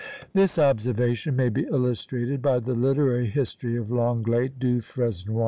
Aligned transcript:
This 0.33 0.57
observation 0.57 1.35
may 1.35 1.49
be 1.49 1.61
illustrated 1.69 2.41
by 2.41 2.57
the 2.57 2.73
literary 2.73 3.27
history 3.27 3.77
of 3.77 3.91
Lenglet 3.91 4.57
du 4.57 4.81
Fresnoy. 4.81 5.39